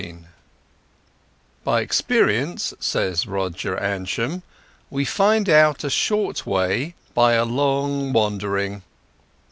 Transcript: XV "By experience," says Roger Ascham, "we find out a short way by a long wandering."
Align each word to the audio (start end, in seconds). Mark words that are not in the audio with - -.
XV 0.01 0.15
"By 1.63 1.81
experience," 1.81 2.73
says 2.79 3.27
Roger 3.27 3.77
Ascham, 3.77 4.41
"we 4.89 5.05
find 5.05 5.47
out 5.47 5.83
a 5.83 5.91
short 5.91 6.43
way 6.43 6.95
by 7.13 7.33
a 7.33 7.45
long 7.45 8.11
wandering." 8.11 8.81